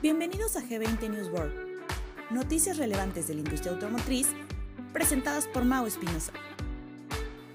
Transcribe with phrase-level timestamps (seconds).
[0.00, 1.52] Bienvenidos a G20 News World,
[2.30, 4.28] noticias relevantes de la industria automotriz
[4.92, 6.32] presentadas por Mau Espinosa.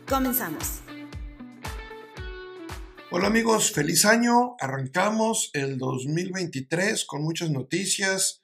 [0.10, 0.82] Comenzamos.
[3.12, 4.58] Hola amigos, feliz año.
[4.60, 8.44] Arrancamos el 2023 con muchas noticias.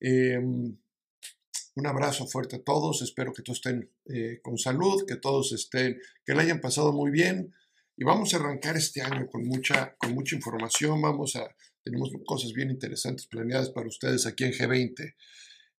[0.00, 3.00] Eh, un abrazo fuerte a todos.
[3.00, 7.12] Espero que todos estén eh, con salud, que todos estén, que le hayan pasado muy
[7.12, 7.54] bien.
[7.96, 11.00] Y vamos a arrancar este año con mucha, con mucha información.
[11.00, 11.48] Vamos a
[11.86, 15.14] tenemos cosas bien interesantes planeadas para ustedes aquí en G20.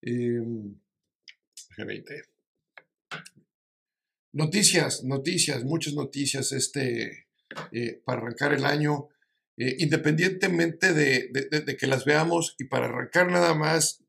[0.03, 0.79] Em,
[1.77, 2.23] G20.
[4.31, 7.27] Noticias, noticias, muchas noticias este,
[7.73, 9.09] eh, para arrancar el año.
[9.57, 14.01] Eh, independientemente de, que las veamos y para arrancar nada más,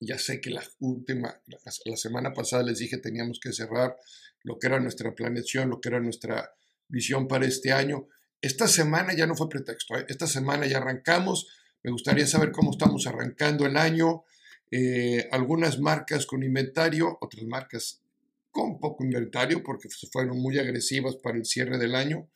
[0.00, 1.40] ya sé que la última,
[1.84, 3.96] la, semana pasada les dije teníamos que cerrar
[4.42, 6.50] lo que era nuestra planeación, lo que era nuestra
[6.88, 8.08] visión para este año.
[8.40, 10.06] Esta semana ya no fue pretexto, ¿eh?
[10.08, 11.48] esta semana ya arrancamos.
[11.82, 14.24] Me gustaría saber cómo estamos arrancando el año.
[14.70, 18.02] Eh, algunas marcas con inventario, otras marcas
[18.50, 22.28] con poco inventario porque se fueron muy agresivas para el cierre del año.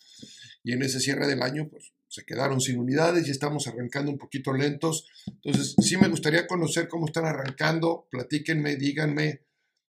[0.62, 4.18] Y en ese cierre del año, pues se quedaron sin unidades y estamos arrancando un
[4.18, 5.06] poquito lentos.
[5.26, 8.08] Entonces, sí me gustaría conocer cómo están arrancando.
[8.10, 9.42] Platíquenme, díganme,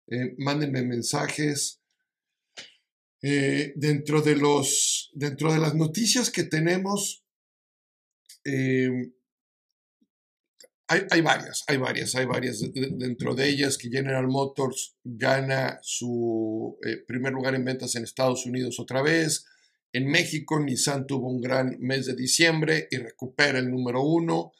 [0.08, 1.77] eh, mándenme mensajes.
[3.20, 7.24] Eh, dentro, de los, dentro de las noticias que tenemos,
[8.44, 8.90] eh,
[10.86, 12.60] hay, varias, hay varias, hay varias.
[12.72, 18.46] Dentro de ellas que General Motors gana su eh, primer lugar en ventas en Estados
[18.46, 19.44] Unidos otra vez.
[19.92, 24.52] En México, Nissan tuvo un gran mes de diciembre y recupera el número uno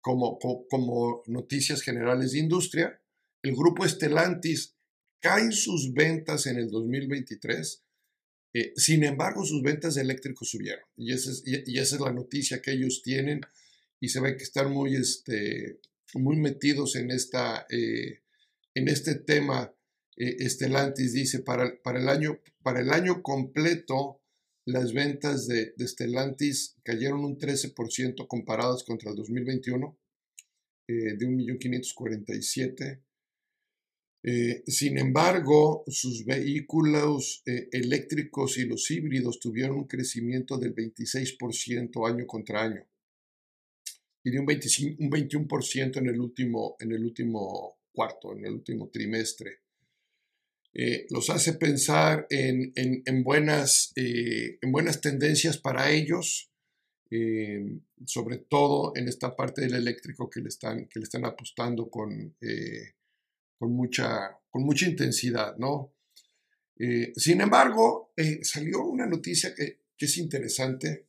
[0.00, 3.00] como, como noticias generales de industria.
[3.42, 4.77] El grupo Estelantis
[5.20, 7.82] caen sus ventas en el 2023.
[8.54, 10.84] Eh, sin embargo, sus ventas de eléctricos subieron.
[10.96, 13.40] Y esa, es, y, esa es la noticia que ellos tienen.
[14.00, 15.80] Y se ve que están muy, este,
[16.14, 18.20] muy metidos en, esta, eh,
[18.74, 19.74] en este tema.
[20.16, 24.20] Eh, Stellantis dice, para, para, el año, para el año completo,
[24.64, 29.98] las ventas de, de Stellantis cayeron un 13% comparadas contra el 2021,
[30.88, 33.02] de 1.547.000.
[34.22, 42.08] Eh, sin embargo, sus vehículos eh, eléctricos y los híbridos tuvieron un crecimiento del 26%
[42.08, 42.84] año contra año
[44.24, 48.54] y de un, 25, un 21% en el, último, en el último cuarto, en el
[48.54, 49.60] último trimestre.
[50.74, 56.50] Eh, los hace pensar en, en, buenas, en buenas tendencias para ellos,
[58.04, 62.36] sobre todo en esta parte del eléctrico que le están, que le están apostando con
[63.58, 65.92] con mucha, con mucha intensidad, ¿no?
[66.78, 71.08] Eh, sin embargo, eh, salió una noticia que, es interesante,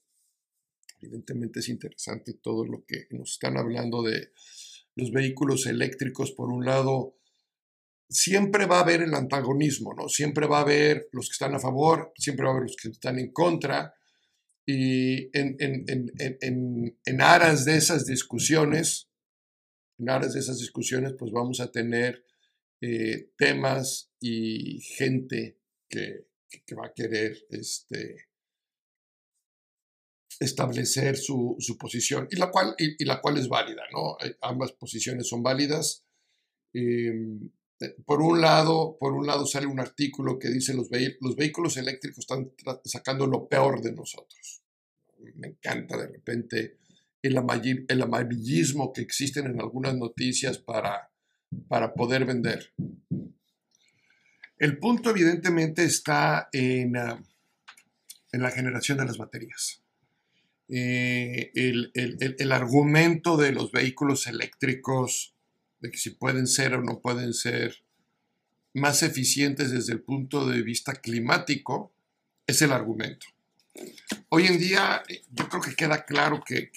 [0.99, 4.31] evidentemente es interesante todo lo que nos están hablando de
[4.95, 7.17] los vehículos eléctricos, por un lado,
[8.09, 10.09] siempre va a haber el antagonismo, ¿no?
[10.09, 12.89] Siempre va a haber los que están a favor, siempre va a haber los que
[12.89, 13.93] están en contra,
[14.65, 15.55] y en,
[17.05, 19.07] en aras de esas discusiones,
[19.99, 22.25] en aras de esas discusiones, pues vamos a tener
[22.81, 25.59] eh, temas y gente
[25.89, 26.27] que,
[26.77, 28.29] va a querer este,
[30.39, 34.17] establecer su, posición y la, cual, y, la cual es válida, ¿no?
[34.25, 36.05] Eh, ambas posiciones son válidas.
[36.73, 40.89] Em, eh, por un lado, por un lado sale un artículo que dice los,
[41.21, 42.51] los vehículos eléctricos están
[42.85, 44.63] sacando lo peor de nosotros.
[45.35, 46.79] Me encanta de repente
[47.21, 51.08] el, amarillismo que existen en algunas noticias para
[51.67, 52.73] para poder vender.
[54.57, 57.23] El punto evidentemente está en, ah,
[58.31, 59.81] en la generación de las baterías.
[60.71, 65.33] Eh, el, argumento de los vehículos eléctricos,
[65.79, 67.83] de que si pueden ser o no pueden ser
[68.73, 71.91] más eficientes desde el punto de vista climático,
[72.45, 73.25] es el argumento.
[74.29, 76.71] Hoy en día eh, yo creo que queda claro que,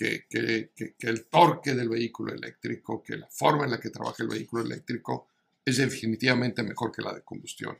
[1.00, 5.28] el torque del vehículo eléctrico, que la forma en la que trabaja el vehículo eléctrico
[5.64, 7.78] es definitivamente mejor que la de combustión.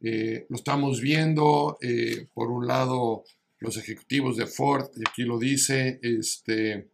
[0.00, 3.24] Eh, lo estamos viendo, eh, por un lado,
[3.58, 6.88] los ejecutivos de Ford, y aquí lo dice, este,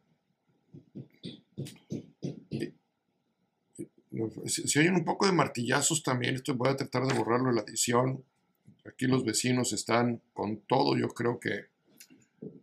[4.47, 7.63] si, oyen un poco de martillazos también, esto voy a tratar de borrarlo en la
[7.63, 8.25] edición,
[8.89, 11.67] Aquí los vecinos están con todo, yo creo que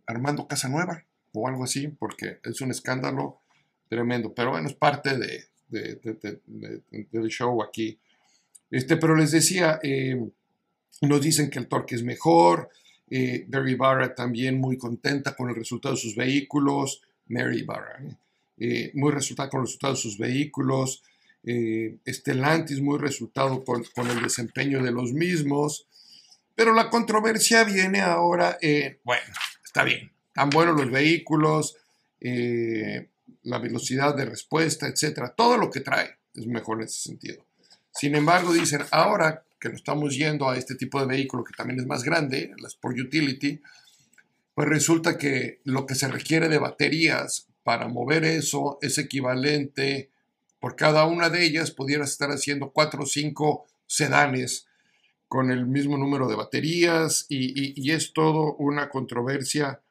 [0.06, 3.40] armando casa nueva o algo así, porque es un escándalo
[3.88, 4.32] tremendo.
[4.34, 7.98] Pero bueno, es parte de, del show aquí.
[8.70, 10.18] Este, pero les decía, eh,
[11.02, 12.70] nos dicen que el torque es mejor.
[13.08, 13.46] Eh,
[13.78, 17.02] Barra también muy contenta con el resultado de sus vehículos.
[17.28, 17.98] Mary Barra.
[18.58, 21.02] eh, muy resultado con los resultados de sus vehículos,
[21.44, 25.86] eh, Stellantis muy resultado con, el desempeño de los mismos,
[26.56, 28.58] pero la controversia viene ahora,
[29.04, 29.22] bueno,
[29.64, 31.76] está bien, tan buenos los vehículos,
[33.42, 37.44] la velocidad de respuesta, etcétera, todo lo que trae es mejor en ese sentido.
[37.92, 41.78] Sin embargo, dicen, ahora que nos estamos yendo a este tipo de vehículo que también
[41.78, 43.60] es más grande, las Sport Utility,
[44.54, 50.10] pues resulta que lo que se requiere de baterías para mover eso es equivalente,
[50.60, 54.65] por cada una de ellas pudieras estar haciendo cuatro o cinco sedanes
[55.28, 59.82] con el mismo número de baterías y, es todo una controversia,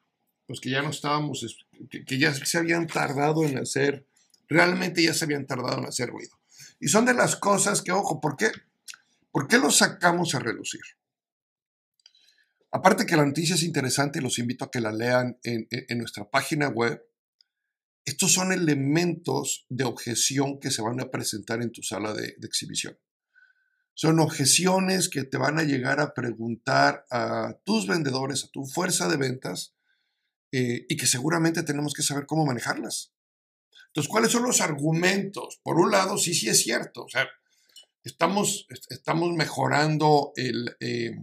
[0.48, 1.46] pues que ya no estábamos,
[1.90, 4.06] que ya se habían tardado en hacer,
[4.48, 6.38] realmente ya se habían tardado en hacer ruido.
[6.80, 8.52] Y son de las cosas que, ojo, ¿por qué?
[9.32, 10.82] ¿Por qué lo sacamos a relucir?
[12.72, 15.68] Aparte que la noticia es interesante, los invito a que la lean en,
[15.98, 17.02] nuestra página web.
[18.04, 22.98] Estos son elementos de objeción que se van a presentar en tu sala de, exhibición.
[23.96, 29.08] Son objeciones que te van a llegar a preguntar a tus vendedores, a tu fuerza
[29.08, 29.74] de ventas,
[30.52, 33.14] eh, y que seguramente tenemos que saber cómo manejarlas.
[33.88, 35.60] Entonces, ¿cuáles son los argumentos?
[35.64, 37.06] Por un lado, sí, sí es cierto.
[37.06, 37.28] O sea,
[38.04, 41.18] estamos, estamos mejorando el, eh,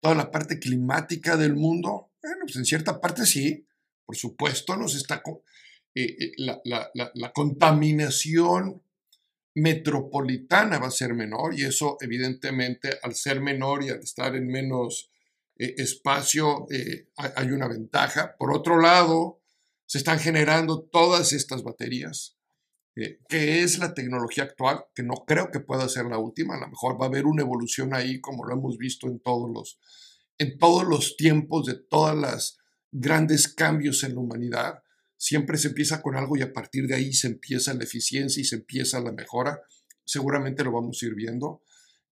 [0.00, 2.12] toda la parte climática del mundo.
[2.22, 3.66] Bueno, pues en cierta parte sí.
[4.04, 5.22] Por supuesto, nos está
[5.94, 6.60] eh, eh, la,
[6.94, 8.82] la, contaminación
[9.56, 14.46] metropolitana va a ser menor y eso evidentemente al ser menor y al estar en
[14.46, 15.10] menos
[15.58, 16.66] espacio
[17.16, 18.36] hay una ventaja.
[18.38, 19.40] Por otro lado,
[19.86, 22.36] se están generando todas estas baterías,
[22.96, 26.60] eh, que es la tecnología actual, que no creo que pueda ser la última, a
[26.60, 29.78] lo mejor va a haber una evolución ahí, como lo hemos visto en todos los,
[30.38, 32.58] en todos los tiempos de todas las
[32.90, 34.82] grandes cambios en la humanidad.
[35.16, 38.44] Siempre se empieza con algo y a partir de ahí se empieza la eficiencia y
[38.44, 39.60] se empieza la mejora.
[40.04, 41.62] Seguramente lo vamos a ir viendo.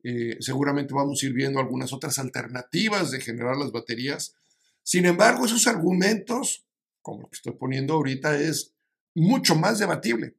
[0.02, 4.34] Eh, seguramente vamos a ir viendo algunas otras alternativas de generar las baterías.
[4.82, 6.64] Sin embargo, esos argumentos
[7.04, 8.72] como lo que estoy poniendo ahorita, es
[9.14, 10.36] mucho más debatible.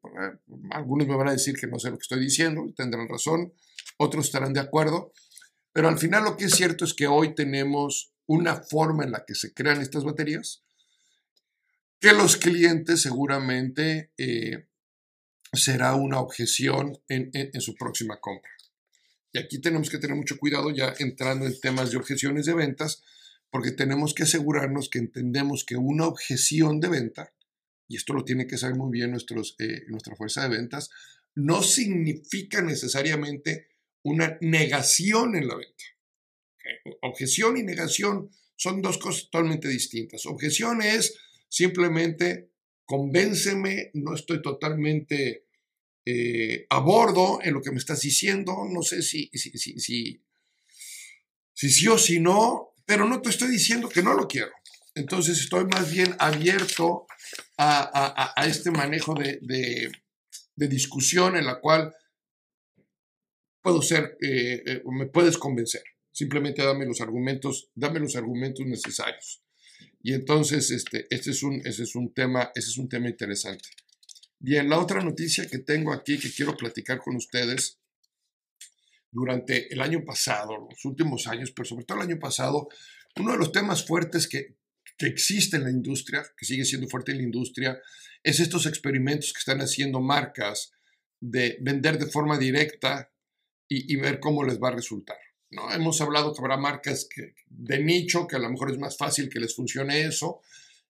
[0.71, 3.53] Algunos me van a decir que no sé lo que estoy diciendo, tendrán razón,
[3.97, 5.13] otros estarán de acuerdo,
[5.71, 9.23] pero al final lo que es cierto es que hoy tenemos una forma en la
[9.25, 10.64] que se crean estas baterías
[11.99, 14.67] que los clientes seguramente eh,
[15.53, 18.51] será una objeción en, en su próxima compra.
[19.31, 23.03] Y aquí tenemos que tener mucho cuidado ya entrando en temas de objeciones de ventas,
[23.49, 27.33] porque tenemos que asegurarnos que entendemos que una objeción de venta,
[27.87, 30.89] y esto lo tiene que saber muy bien nuestros, eh, nuestra fuerza de ventas,
[31.35, 33.67] no significa necesariamente
[34.03, 35.83] una negación en la venta.
[37.01, 40.25] Objeción y negación son dos cosas totalmente distintas.
[40.25, 42.51] Objeción es simplemente
[42.85, 45.45] convénceme, no estoy totalmente
[46.05, 50.23] eh, a bordo en lo que me estás diciendo, no sé si, si, si, si,
[51.53, 54.51] si sí o si no, pero no te estoy diciendo que no lo quiero.
[54.93, 57.07] Entonces estoy más bien abierto
[57.57, 59.91] a, este manejo de,
[60.55, 61.93] discusión en la cual
[63.61, 65.83] puedo ser, eh, eh, me puedes convencer.
[66.11, 69.43] Simplemente dame los argumentos, dame los argumentos necesarios.
[70.05, 73.67] Y entonces este, este, es un, es un tema, ese es un tema interesante.
[74.37, 77.79] Bien, la otra noticia que tengo aquí que quiero platicar con ustedes
[79.11, 82.67] durante el año pasado, los últimos años, pero sobre todo el año pasado,
[83.15, 84.57] uno de los temas fuertes que,
[84.95, 87.81] que existe en la industria, que sigue siendo fuerte en la industria,
[88.21, 90.71] es estos experimentos que están haciendo marcas
[91.19, 93.11] de vender de forma directa
[93.67, 95.17] y, ver cómo les va a resultar.
[95.55, 95.71] ¿No?
[95.71, 99.29] Hemos hablado que habrá marcas que, de nicho, que a lo mejor es más fácil
[99.29, 100.41] que les funcione eso,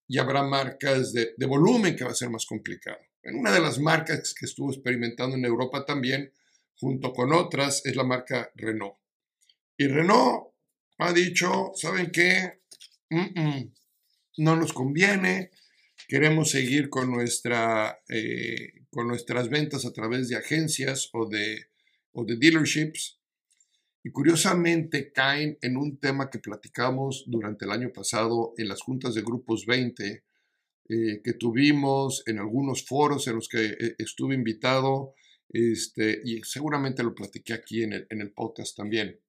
[0.08, 3.00] y habrá marcas de, de volumen que va a ser más complicado.
[3.24, 6.32] En una de las marcas que estuvo experimentando en Europa también,
[6.78, 8.98] junto con otras, es la marca Renault.
[9.78, 10.54] Y Renault
[11.00, 12.62] ha dicho, ¿saben qué?
[14.38, 15.52] no nos conviene,
[16.08, 21.68] queremos seguir con, nuestra, eh, con nuestras ventas a través de agencias o de,
[22.12, 23.20] o de dealerships.
[24.06, 29.16] Y curiosamente caen en un tema que platicamos durante el año pasado en las juntas
[29.16, 30.24] de grupos 20,
[30.90, 35.16] eh, que tuvimos en algunos foros en los que eh, estuve invitado
[35.50, 39.20] este, y seguramente lo platiqué aquí en el, en el podcast también.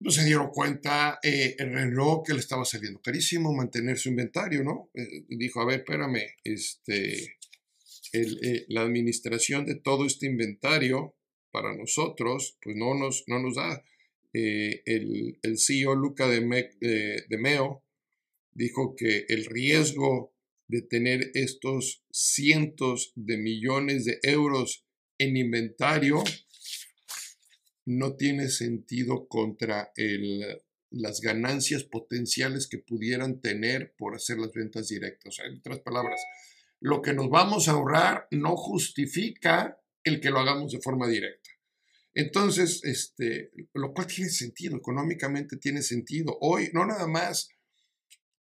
[0.00, 4.64] No se dieron cuenta eh, el reloj que le estaba saliendo carísimo mantener su inventario,
[4.64, 4.90] ¿no?
[4.94, 7.36] Eh, dijo, a ver, espérame, este,
[8.68, 11.17] la administración de todo este inventario
[11.58, 13.84] para nosotros, pues no nos, no nos da.
[14.32, 17.82] el, el, CEO Luca de, Meo
[18.52, 20.32] dijo que el riesgo
[20.68, 24.84] de tener estos cientos de millones de euros
[25.18, 26.22] en inventario
[27.84, 34.86] no tiene sentido contra el, las ganancias potenciales que pudieran tener por hacer las ventas
[34.86, 35.40] directas.
[35.40, 36.20] En otras palabras,
[36.78, 41.50] lo que nos vamos a ahorrar no justifica el que lo hagamos de forma directa.
[42.14, 46.36] Entonces, este, lo cual tiene sentido, económicamente tiene sentido.
[46.40, 47.48] Hoy, no nada más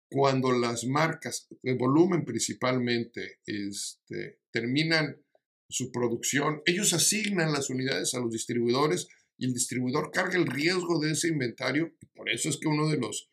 [0.08, 5.20] cuando las marcas de volumen principalmente este, terminan
[5.68, 11.00] su producción, ellos asignan las unidades a los distribuidores y el distribuidor carga el riesgo
[11.00, 11.92] de ese inventario.
[12.14, 13.28] Por eso es que uno de los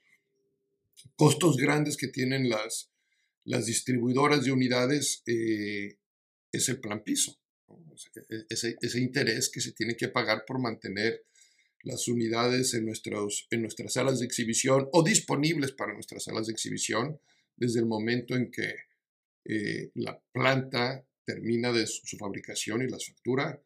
[1.16, 2.92] costos grandes que tienen las,
[3.46, 6.00] las distribuidoras de unidades eh,
[6.52, 7.40] es el plan piso.
[8.15, 11.24] E, ese, ese, interés que se tiene que pagar por mantener
[11.83, 16.53] las unidades en, nuestros, en nuestras salas de exhibición o disponibles para nuestras salas de
[16.53, 17.19] exhibición
[17.55, 18.75] desde el momento en que
[19.45, 23.62] eh, la planta termina de su, su fabricación y las factura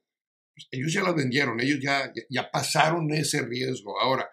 [0.58, 4.01] pues, ellos ya la vendieron, ellos ya, ya, pasaron ese riesgo.
[4.01, 4.27] Ahora,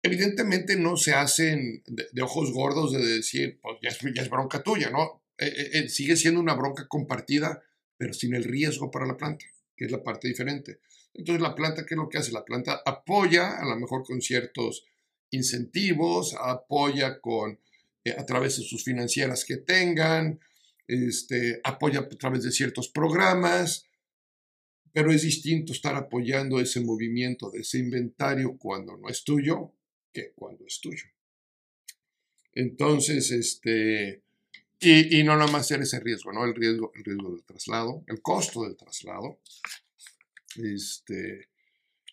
[0.00, 3.88] evidentemente no se hacen de, ojos gordos de decir, pues ya
[4.22, 5.24] es, bronca tuya, ¿no?
[5.38, 7.60] Eh, eh, eh, sigue siendo una bronca compartida,
[8.00, 9.44] pero sin el riesgo para la planta,
[9.76, 10.80] que es la parte diferente.
[11.12, 12.32] Entonces la planta, ¿qué es lo que hace?
[12.32, 14.86] La planta apoya, a lo mejor con ciertos
[15.28, 17.60] incentivos, apoya con,
[18.16, 20.40] a través de sus financieras que tengan,
[20.88, 23.84] este, apoya a través de ciertos programas,
[24.94, 29.74] pero es distinto estar apoyando ese movimiento de ese inventario cuando no es tuyo
[30.10, 31.04] que cuando es tuyo.
[32.54, 34.22] Entonces, este,
[34.80, 36.44] y, no nada más ser ese riesgo, ¿no?
[36.44, 39.40] El riesgo, el riesgo del traslado, el costo del traslado.
[40.56, 41.48] Este,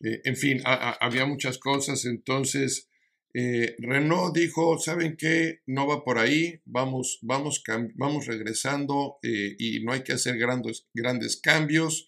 [0.02, 2.06] eh, en fin, había muchas cosas.
[2.06, 2.90] Entonces,
[3.34, 5.62] eh, Renault dijo, ¿saben qué?
[5.66, 7.64] No va por ahí, vamos, vamos,
[7.96, 12.08] vamos regresando eh, y no hay que hacer grandes, grandes cambios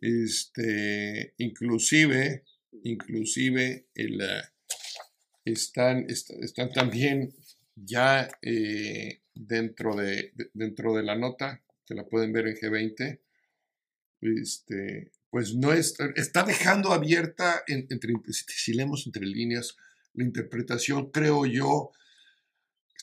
[0.00, 2.44] este, inclusive,
[2.82, 4.42] inclusive el, eh,
[5.44, 7.34] están, están también
[7.74, 8.28] ya
[9.36, 13.20] dentro, de, dentro de la nota, que la pueden ver en G20,
[14.20, 19.76] este, pues no está, está dejando abierta, entre, si leemos entre líneas,
[20.14, 21.92] la interpretación, creo yo,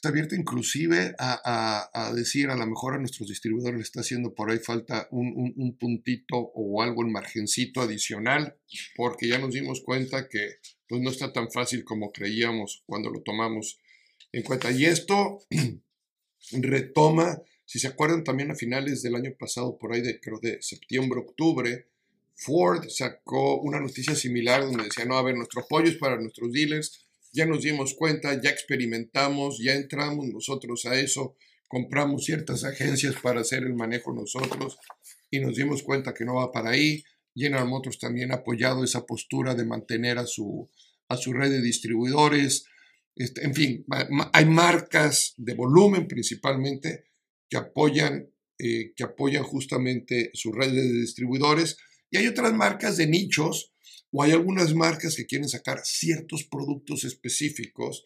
[0.04, 4.52] está abierta inclusive a, decir a lo mejor a nuestros distribuidores le está haciendo por
[4.52, 8.58] ahí falta un, puntito o algo en margencito adicional,
[8.98, 10.58] porque ya nos dimos cuenta que
[10.90, 13.80] pues no está tan fácil como creíamos cuando lo tomamos
[14.34, 14.72] en cuenta.
[14.72, 15.40] Y esto
[16.52, 20.62] retoma, si se acuerdan también a finales del año pasado, por ahí de creo de
[20.62, 21.88] septiembre, octubre,
[22.36, 26.52] Ford sacó una noticia similar donde decía, no, a ver, nuestro apoyo es para nuestros
[26.52, 31.36] dealers, ya nos dimos cuenta, ya experimentamos, ya entramos nosotros a eso,
[31.68, 34.78] compramos ciertas agencias para hacer el manejo nosotros
[35.32, 37.04] y nos dimos cuenta que no va para ahí.
[37.36, 40.70] General Motors también ha apoyado esa postura de mantener a su,
[41.08, 42.66] a su red de distribuidores.
[43.16, 43.86] Este, en fin,
[44.34, 47.06] hay marcas de volumen principalmente
[47.50, 51.78] que apoyan, eh, que apoyan justamente su red de distribuidores
[52.10, 53.74] y hay otras marcas de nichos
[54.12, 58.04] o hay algunas marcas que quieren sacar ciertos productos específicos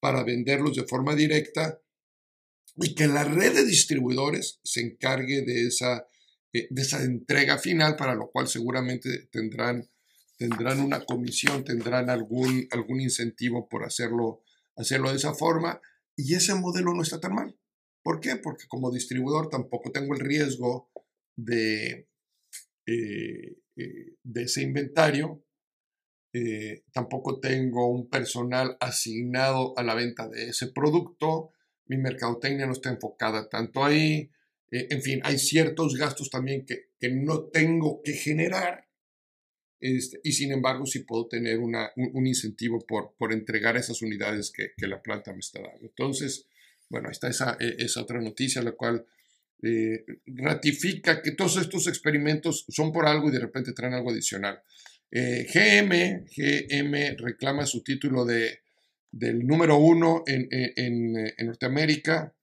[0.00, 1.80] para venderlos de forma directa
[2.76, 6.06] y que la red de distribuidores se encargue de esa,
[6.52, 9.90] eh, de esa entrega final, para lo cual seguramente tendrán,
[10.36, 14.42] tendrán una comisión, tendrán algún, algún incentivo por hacerlo,
[14.78, 15.80] hacerlo de esa forma.
[16.16, 17.58] Y ese modelo no está tan mal.
[18.02, 18.36] ¿Por qué?
[18.36, 20.90] Porque como distribuidor tampoco tengo el riesgo
[21.36, 22.08] de,
[22.86, 25.44] eh, eh, de ese inventario
[26.34, 31.52] eh, tampoco tengo un personal asignado a la venta de ese producto,
[31.86, 34.30] mi mercadotecnia no está enfocada tanto ahí,
[34.70, 38.87] en fin, hay ciertos gastos también que, que no tengo que generar
[39.80, 44.50] este, y sin embargo sí puedo tener una, un, incentivo por, por entregar esas unidades
[44.50, 45.80] que, que, la planta me está dando.
[45.82, 46.46] Entonces,
[46.88, 49.06] bueno, ahí está esa, e, esa otra noticia, la cual
[49.62, 54.62] eh, ratifica que todos estos experimentos son por algo y de repente traen algo adicional.
[55.10, 58.60] GM, eh, GM reclama su título de,
[59.10, 62.34] del número uno en, en, Norteamérica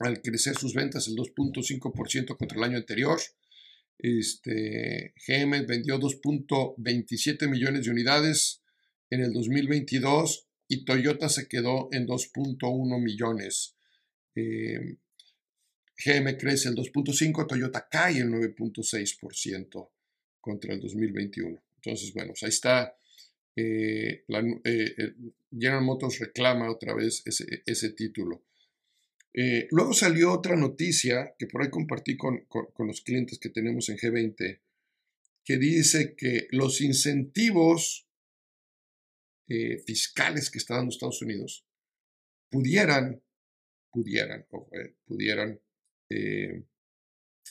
[0.00, 3.18] al crecer sus ventas el 2.5% contra el año anterior.
[3.98, 8.62] Este, GM vendió 2.27 millones de unidades
[9.10, 13.76] en el 2022 y Toyota se quedó en 2.1 millones.
[14.34, 14.98] Eh,
[15.96, 19.90] GM crece el 2.5, Toyota cae el 9.6%
[20.40, 21.62] contra el 2021.
[21.76, 22.96] Entonces, bueno, pues ahí está
[23.56, 24.60] General
[25.82, 28.42] Motors reclama otra vez ese, título.
[29.70, 32.46] Luego salió otra noticia que por ahí compartí con,
[32.78, 34.60] los clientes que tenemos en G20,
[35.44, 38.06] que dice que los incentivos
[39.86, 41.66] fiscales que está dando Estados Unidos
[42.48, 43.22] pudieran,
[43.90, 44.46] pudieran,
[45.04, 45.60] pudieran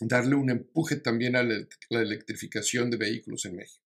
[0.01, 3.82] darle un empuje también a la, electrificación de vehículos en México.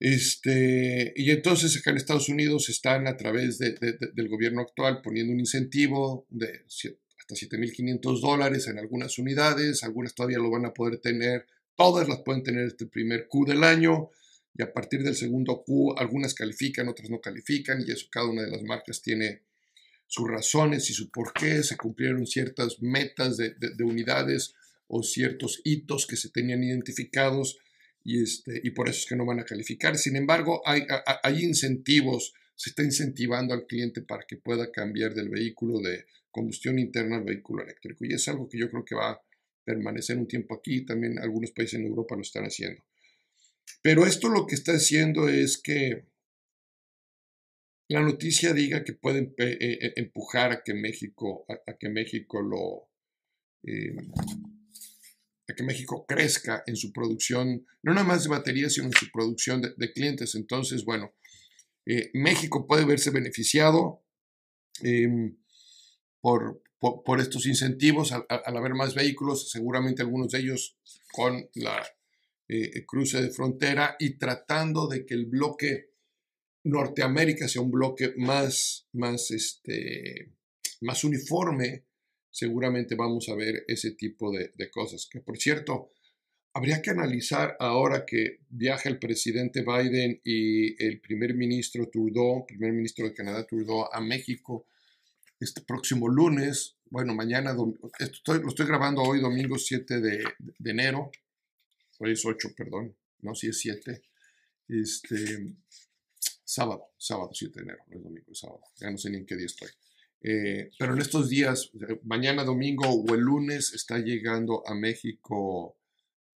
[0.00, 5.40] Este, y entonces acá en Estados Unidos están a través del gobierno actual poniendo un
[5.40, 11.46] incentivo de hasta 7.500 dólares en algunas unidades, algunas todavía lo van a poder tener,
[11.76, 14.10] todas las pueden tener este primer Q del año,
[14.56, 18.42] y a partir del segundo Q algunas califican, otras no califican, y eso cada una
[18.42, 19.42] de las marcas tiene
[20.06, 24.54] sus razones y su por qué, se cumplieron ciertas metas de, unidades
[24.86, 27.58] o ciertos hitos que se tenían identificados
[28.04, 29.96] y, este, y por eso es que no van a calificar.
[29.96, 30.82] Sin embargo, hay,
[31.22, 36.78] hay incentivos, se está incentivando al cliente para que pueda cambiar del vehículo de combustión
[36.78, 38.04] interna al vehículo eléctrico.
[38.04, 39.22] Y es algo que yo creo que va a
[39.64, 42.84] permanecer un tiempo aquí, también algunos países en Europa lo están haciendo.
[43.80, 46.04] Pero esto lo que está haciendo es que
[47.88, 52.88] la noticia diga que pueden eh, eh, empujar a que México, a, que México lo,
[53.62, 53.94] eh,
[55.48, 59.10] a que México crezca en su producción, no nada más de baterías, sino en su
[59.10, 60.34] producción de, clientes.
[60.34, 61.14] Entonces, bueno,
[62.14, 64.02] México puede verse beneficiado
[64.82, 65.36] em,
[66.20, 70.78] por, por, estos incentivos al, haber más vehículos, seguramente algunos de ellos
[71.12, 71.86] con la
[72.86, 75.94] cruce de frontera y tratando de que el bloque
[76.64, 80.32] Norteamérica sea un bloque más, más, este,
[80.80, 81.84] más uniforme,
[82.34, 85.06] seguramente vamos a ver ese tipo de, cosas.
[85.08, 85.92] Que por cierto,
[86.52, 92.72] habría que analizar ahora que viaja el presidente Biden y el primer ministro Trudeau, primer
[92.72, 94.66] ministro de Canadá Trudeau, a México
[95.38, 96.76] este próximo lunes.
[96.86, 97.54] Bueno, mañana,
[98.00, 100.24] estoy, lo estoy grabando hoy, domingo 7 de,
[100.64, 101.12] enero.
[102.00, 102.96] Hoy es 8, perdón.
[103.20, 104.02] No, si es 7.
[104.66, 105.54] Este,
[106.42, 109.26] sábado, sábado 7 de enero, no es domingo, es sábado, ya no sé ni en
[109.26, 109.68] qué día estoy.
[110.26, 111.70] Eh, pero en estos días,
[112.02, 115.76] mañana domingo o el lunes, está llegando a México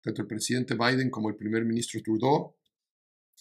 [0.01, 2.57] tanto el presidente Biden como el primer ministro Trudeau.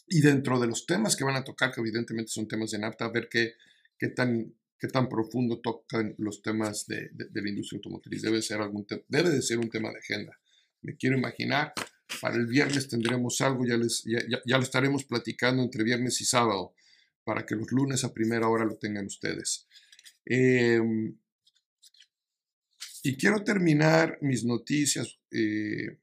[0.07, 3.05] Y dentro de los temas que van a tocar, que evidentemente son temas de NAFTA,
[3.05, 3.53] a ver qué,
[3.97, 8.21] qué, tan, qué tan profundo tocan los temas de, de, la industria automotriz.
[8.21, 10.37] Debe, ser algún debe de ser un tema de agenda.
[10.81, 11.73] Me quiero imaginar
[12.21, 16.73] para el viernes tendremos algo, ya, les, ya, lo estaremos platicando entre viernes y sábado,
[17.23, 19.67] para que los lunes a primera hora lo tengan ustedes.
[20.25, 21.17] Em,
[23.03, 25.19] y quiero terminar mis noticias.
[25.31, 25.99] Eh,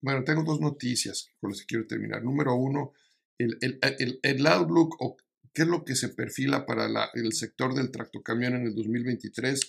[0.00, 2.22] bueno, tengo dos noticias con las que quiero terminar.
[2.22, 2.92] Número uno,
[3.38, 3.58] el,
[4.22, 5.16] el, outlook o
[5.52, 9.60] qué es lo que se perfila para el sector del tractocamión en el 2023.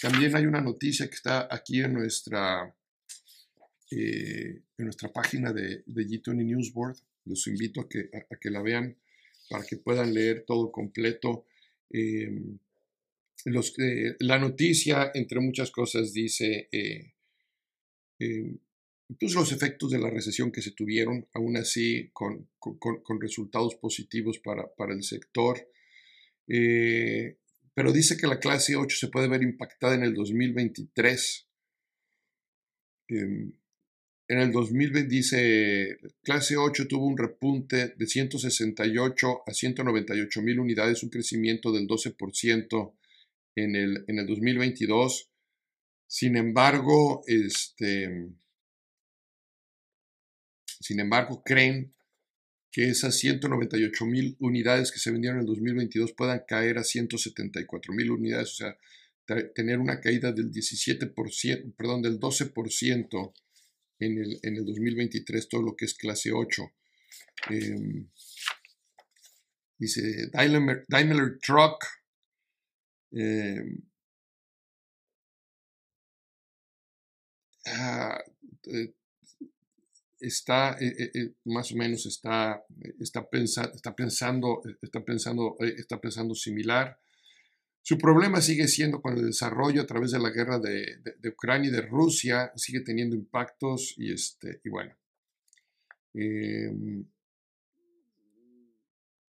[0.00, 2.74] También hay una noticia que está aquí en nuestra,
[3.90, 6.96] eh, en nuestra página de, de G20 Newsboard.
[7.24, 8.96] Los invito a que, a, que, la vean
[9.48, 11.46] para que puedan leer todo completo.
[11.90, 12.58] Em,
[13.46, 13.74] los,
[14.20, 17.14] la noticia, entre muchas cosas, dice eh,
[18.18, 18.58] em,
[19.18, 24.38] pues los efectos de la recesión que se tuvieron, aún así con, con, resultados positivos
[24.38, 25.68] para, para el sector.
[26.46, 27.38] Eh,
[27.74, 31.48] pero dice que la clase 8 se puede ver impactada en el 2023.
[34.30, 41.02] En el 2020 dice, clase 8 tuvo un repunte de 168 a 198 mil unidades,
[41.02, 42.94] un crecimiento del 12%
[43.56, 45.32] en el, en el 2022.
[46.06, 48.28] Sin embargo, este,
[50.78, 51.92] sin embargo, creen
[52.70, 57.92] que esas 198 mil unidades que se vendieron en el 2022 puedan caer a 174
[57.92, 58.78] mil unidades, o sea,
[59.56, 63.32] tener una caída del 17%, perdón, del 12%
[64.00, 66.62] en el, en el 2023 todo lo que es clase 8.
[67.50, 68.08] Em,
[69.78, 71.84] dice Daimler, Daimler Truck.
[73.12, 73.82] Em,
[77.66, 78.22] ah,
[78.66, 78.94] eh,
[80.20, 82.62] está eh, eh, más o menos está,
[83.00, 83.26] está,
[83.74, 87.00] está pensando está pensando está pensando similar
[87.82, 91.72] su problema sigue siendo con el desarrollo a través de la guerra de, Ucrania y
[91.72, 94.94] de Rusia, sigue teniendo impactos y, este, y bueno.
[96.14, 97.04] Em,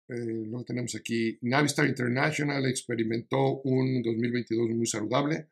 [0.09, 5.49] eh, luego tenemos aquí, Navistar International experimentó un 2022 muy saludable,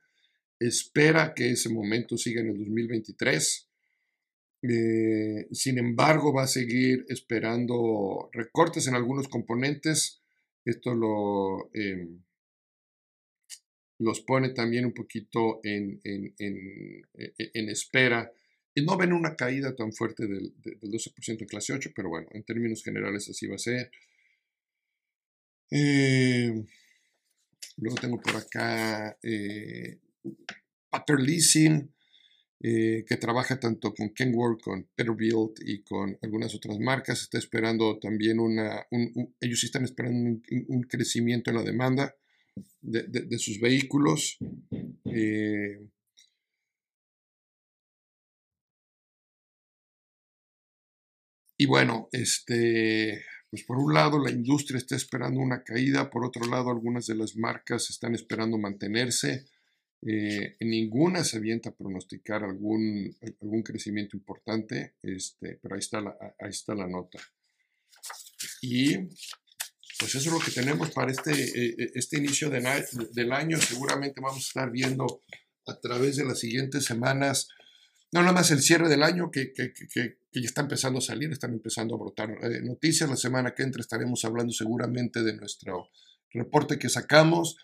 [0.59, 3.69] espera que ese momento siga en el 2023.
[4.63, 10.21] Eh, sin embargo, va a seguir esperando recortes en algunos componentes.
[10.65, 12.21] Esto lo, em,
[13.99, 18.31] los pone también un poquito en, en, en, e, e, espera.
[18.75, 22.29] Y no ven una caída tan fuerte del, del 12% en clase 8, pero bueno,
[22.33, 23.91] en términos generales así va a ser.
[25.71, 26.65] Eh,
[27.77, 29.99] luego tengo por acá eh,
[31.19, 31.93] Leasing
[32.61, 37.23] eh, que trabaja tanto con Kenworth, con Peterbilt y con algunas otras marcas.
[37.23, 38.87] Está esperando también una,
[39.41, 42.17] ellos están esperando un, crecimiento en la demanda
[42.81, 44.39] de, sus vehículos.
[45.05, 45.81] Eh,
[51.57, 56.47] y bueno, este, pues por un lado la industria está esperando una caída, por otro
[56.47, 59.47] lado algunas de las marcas están esperando mantenerse.
[60.03, 66.17] Eh, ninguna se avienta a pronosticar algún, algún crecimiento importante, este, pero ahí está, la,
[66.39, 67.19] ahí está la nota.
[68.63, 68.97] Y
[69.99, 73.59] pues eso es lo que tenemos para este, eh, eh, este inicio de, del año.
[73.61, 75.23] Seguramente vamos a estar viendo
[75.67, 77.49] a través de las siguientes semanas,
[78.13, 81.33] no nada más el cierre del año que, que, que, ya está empezando a salir,
[81.33, 82.31] están empezando a brotar
[82.63, 83.11] noticias.
[83.11, 85.91] La semana que entra estaremos hablando seguramente de nuestro
[86.33, 87.57] reporte que sacamos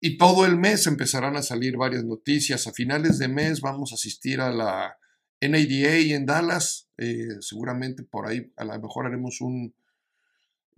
[0.00, 2.66] y todo el mes empezarán a salir varias noticias.
[2.66, 4.96] A finales de mes vamos a asistir a la
[5.40, 6.88] NADA en Dallas.
[6.96, 9.74] Eh, seguramente por ahí a lo mejor haremos un,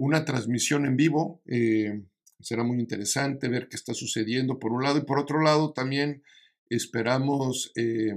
[0.01, 1.43] una transmisión en vivo.
[1.47, 2.03] Eh,
[2.41, 4.99] será muy interesante ver qué está sucediendo por un lado.
[4.99, 6.23] Y por otro lado también
[6.71, 8.15] esperamos eh,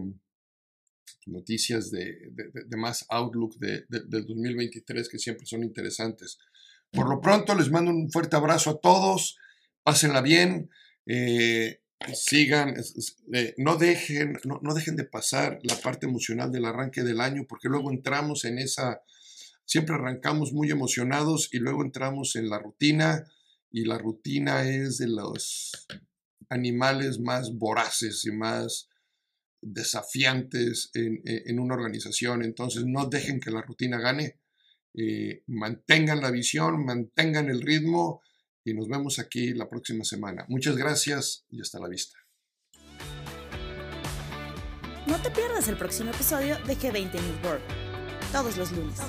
[1.26, 6.40] noticias de, de, más outlook de, del 2023 que siempre son interesantes.
[6.90, 9.38] Por lo pronto les mando un fuerte abrazo a todos.
[9.84, 10.70] Pásenla bien.
[11.06, 11.82] Eh,
[12.14, 12.76] sigan,
[13.58, 17.92] no, dejen, no, dejen de pasar la parte emocional del arranque del año, porque luego
[17.92, 19.02] entramos en esa,
[19.66, 23.26] siempre arrancamos muy emocionados y luego entramos en la rutina,
[23.74, 25.72] y la rutina es de los
[26.50, 28.88] animales más voraces y más
[29.62, 32.44] desafiantes en, una organización.
[32.44, 34.40] Entonces no dejen que la rutina gane,
[34.94, 38.22] eh, mantengan la visión, mantengan el ritmo
[38.64, 40.46] y nos vemos aquí la próxima semana.
[40.50, 42.18] Muchas gracias y hasta la vista.
[45.08, 47.64] No te pierdas el próximo episodio de G20 News World,
[48.32, 49.00] todos los lunes.